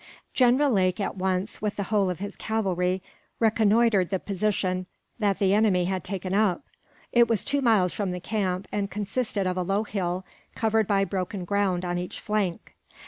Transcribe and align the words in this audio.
General 0.33 0.71
Lake 0.71 0.99
at 0.99 1.15
once, 1.15 1.61
with 1.61 1.75
the 1.75 1.83
whole 1.93 2.09
of 2.09 2.17
his 2.17 2.35
cavalry, 2.35 3.03
reconnoitred 3.39 4.09
the 4.09 4.17
position 4.17 4.87
that 5.19 5.37
the 5.37 5.53
enemy 5.53 5.85
had 5.85 6.03
taken 6.03 6.33
up. 6.33 6.65
It 7.11 7.27
was 7.27 7.45
two 7.45 7.61
miles 7.61 7.93
from 7.93 8.09
the 8.09 8.19
camp, 8.19 8.67
and 8.71 8.89
consisted 8.89 9.45
of 9.45 9.57
a 9.57 9.61
low 9.61 9.83
hill, 9.83 10.25
covered 10.55 10.87
by 10.87 11.03
broken 11.05 11.45
ground 11.45 11.85
on 11.85 11.99
each 11.99 12.19
flank. 12.19 12.73